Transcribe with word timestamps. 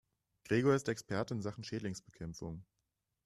Gregor 0.47 0.73
ist 0.73 0.89
Experte 0.89 1.35
in 1.35 1.43
Sachen 1.43 1.63
Schädlingsbekämpfung. 1.63 2.65